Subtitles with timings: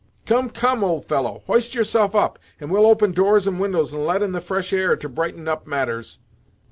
[0.25, 4.23] "Come, come, old fellow; hoist yourself up, and we'll open doors and windows and let
[4.23, 6.17] in the fresh air to brighten up matters.